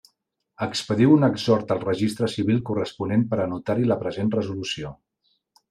[0.65, 4.97] Expediu un exhort al registre civil corresponent per a anotar-hi la present resolució.